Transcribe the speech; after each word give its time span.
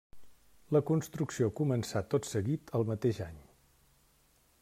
La 0.75 0.79
construcció 0.89 1.49
començà 1.59 2.03
tot 2.15 2.29
seguit 2.31 2.75
el 2.79 2.89
mateix 2.89 3.23
any. 3.29 3.39